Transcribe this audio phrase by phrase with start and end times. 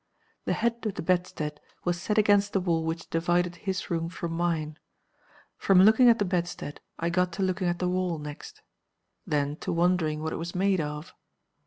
[0.45, 4.31] "The head of the bedstead was set against the wall which divided his room from
[4.31, 4.79] mine.
[5.57, 8.63] From looking at the bedstead I got to looking at the wall next.
[9.27, 11.13] Then to wondering what it was made of.